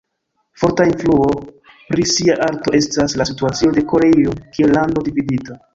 Forta 0.61 0.83
influo 0.91 1.27
pri 1.91 2.07
sia 2.13 2.39
arto 2.49 2.75
estas 2.81 3.17
la 3.23 3.31
situacio 3.33 3.79
de 3.79 3.87
Koreio 3.95 4.39
kiel 4.57 4.79
lando 4.81 5.11
dividita. 5.11 5.67